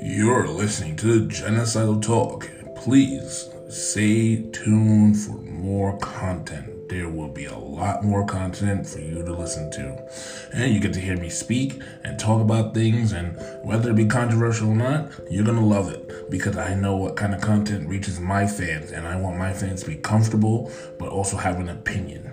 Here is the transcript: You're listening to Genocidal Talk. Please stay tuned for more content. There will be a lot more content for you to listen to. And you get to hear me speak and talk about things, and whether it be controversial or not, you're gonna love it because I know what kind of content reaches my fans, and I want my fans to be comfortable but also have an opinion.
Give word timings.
You're 0.00 0.48
listening 0.48 0.96
to 0.96 1.26
Genocidal 1.26 2.02
Talk. 2.02 2.50
Please 2.76 3.48
stay 3.68 4.42
tuned 4.50 5.18
for 5.18 5.32
more 5.38 5.96
content. 5.98 6.88
There 6.88 7.08
will 7.08 7.28
be 7.28 7.46
a 7.46 7.56
lot 7.56 8.04
more 8.04 8.26
content 8.26 8.86
for 8.86 9.00
you 9.00 9.24
to 9.24 9.32
listen 9.32 9.70
to. 9.72 10.08
And 10.52 10.72
you 10.72 10.80
get 10.80 10.92
to 10.94 11.00
hear 11.00 11.16
me 11.16 11.30
speak 11.30 11.80
and 12.04 12.18
talk 12.18 12.40
about 12.40 12.74
things, 12.74 13.12
and 13.12 13.36
whether 13.64 13.90
it 13.90 13.96
be 13.96 14.06
controversial 14.06 14.70
or 14.70 14.76
not, 14.76 15.10
you're 15.30 15.44
gonna 15.44 15.64
love 15.64 15.90
it 15.90 16.30
because 16.30 16.56
I 16.56 16.74
know 16.74 16.96
what 16.96 17.16
kind 17.16 17.34
of 17.34 17.40
content 17.40 17.88
reaches 17.88 18.20
my 18.20 18.46
fans, 18.46 18.92
and 18.92 19.06
I 19.06 19.16
want 19.16 19.38
my 19.38 19.52
fans 19.52 19.82
to 19.82 19.88
be 19.88 19.96
comfortable 19.96 20.70
but 20.98 21.08
also 21.08 21.36
have 21.36 21.58
an 21.58 21.70
opinion. 21.70 22.23